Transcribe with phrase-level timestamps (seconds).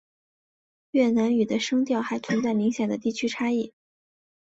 [0.93, 3.71] 越南语的声调还存在明显的地区差异。